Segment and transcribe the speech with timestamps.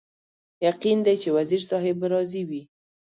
[0.67, 2.61] یقین دی چې وزیر صاحب به راضي وي.